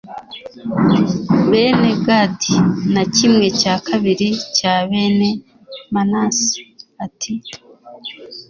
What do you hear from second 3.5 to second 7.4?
cya kabiri cya bene manase, ati